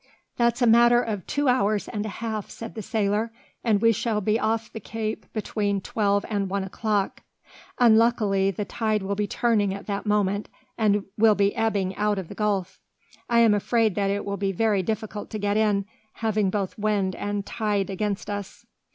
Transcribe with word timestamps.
"That's 0.35 0.63
a 0.63 0.65
matter 0.65 0.99
of 0.99 1.27
two 1.27 1.47
hours 1.47 1.87
and 1.87 2.03
a 2.07 2.09
half," 2.09 2.49
said 2.49 2.73
the 2.73 2.81
sailor, 2.81 3.31
"and 3.63 3.79
we 3.83 3.91
shall 3.91 4.19
be 4.19 4.39
off 4.39 4.73
the 4.73 4.79
Cape 4.79 5.31
between 5.31 5.79
twelve 5.79 6.25
and 6.27 6.49
one 6.49 6.63
o'clock. 6.63 7.21
Unluckily, 7.77 8.49
the 8.49 8.65
tide 8.65 9.03
will 9.03 9.13
be 9.13 9.27
turning 9.27 9.75
at 9.75 9.85
that 9.85 10.07
moment, 10.07 10.49
and 10.75 11.03
will 11.19 11.35
be 11.35 11.55
ebbing 11.55 11.95
out 11.97 12.17
of 12.17 12.29
the 12.29 12.33
gulf. 12.33 12.79
I 13.29 13.41
am 13.41 13.53
afraid 13.53 13.93
that 13.93 14.09
it 14.09 14.25
will 14.25 14.37
be 14.37 14.51
very 14.51 14.81
difficult 14.81 15.29
to 15.29 15.37
get 15.37 15.55
in, 15.55 15.85
having 16.13 16.49
both 16.49 16.79
wind 16.79 17.13
and 17.13 17.45
tide 17.45 17.91
against 17.91 18.27
us." 18.27 18.65